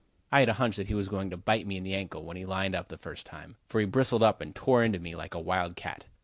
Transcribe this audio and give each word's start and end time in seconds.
I 0.31 0.39
had 0.39 0.49
a 0.49 0.53
hunch 0.53 0.77
that 0.77 0.87
he 0.87 0.95
was 0.95 1.07
going 1.09 1.29
to 1.29 1.37
bite 1.37 1.67
me 1.67 1.77
in 1.77 1.83
the 1.83 1.93
ankle, 1.93 2.23
when 2.25 2.35
he 2.35 2.43
lined 2.43 2.73
up 2.73 2.87
the 2.87 2.97
first 2.97 3.27
time, 3.27 3.57
for 3.69 3.79
he 3.79 3.85
bristled 3.85 4.23
up 4.23 4.41
and 4.41 4.55
tore 4.55 4.83
into 4.83 4.97
me 4.97 5.13
like 5.15 5.35
a 5.35 5.39
wild 5.39 5.75
cat. 5.75 6.05